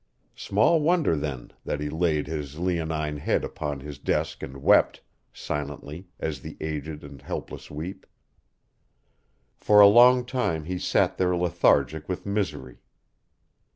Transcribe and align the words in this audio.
Small 0.35 0.81
wonder, 0.81 1.15
then, 1.15 1.53
that 1.63 1.79
he 1.79 1.87
laid 1.87 2.25
his 2.25 2.57
leonine 2.57 3.17
head 3.17 3.43
upon 3.43 3.81
his 3.81 3.99
desk 3.99 4.41
and 4.41 4.57
wept, 4.57 5.03
silently, 5.31 6.07
as 6.19 6.39
the 6.41 6.57
aged 6.59 7.03
and 7.03 7.21
helpless 7.21 7.69
weep. 7.69 8.07
For 9.57 9.79
a 9.79 9.85
long 9.85 10.25
time 10.25 10.63
he 10.63 10.79
sat 10.79 11.19
there 11.19 11.37
lethargic 11.37 12.09
with 12.09 12.25
misery. 12.25 12.79